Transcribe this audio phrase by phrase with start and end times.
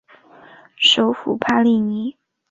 [0.77, 2.17] 首府帕利尼。